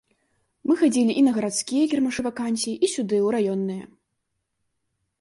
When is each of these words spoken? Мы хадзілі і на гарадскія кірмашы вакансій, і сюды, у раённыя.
Мы 0.69 0.77
хадзілі 0.81 1.13
і 1.21 1.23
на 1.27 1.31
гарадскія 1.35 1.83
кірмашы 1.93 2.21
вакансій, 2.31 2.75
і 2.87 2.93
сюды, 2.97 3.23
у 3.29 3.31
раённыя. 3.39 3.85